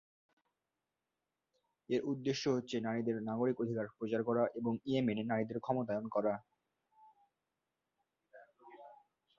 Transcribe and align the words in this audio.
এর 1.89 2.01
উদ্দেশ্য 2.03 2.43
হচ্ছে 2.49 2.75
নারীদের 2.79 3.17
নাগরিক 3.21 3.57
অধিকার 3.61 3.85
প্রচার 3.97 4.21
করা 4.23 4.43
এবং 4.59 4.73
ইয়েমেনে 4.85 5.23
নারীদের 5.23 5.57
ক্ষমতায়ন 5.59 6.05
করা। 6.07 6.33